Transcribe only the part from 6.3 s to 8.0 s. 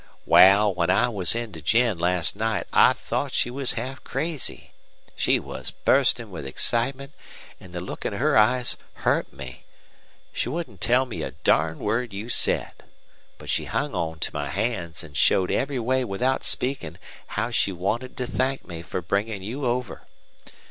with excitement, an' the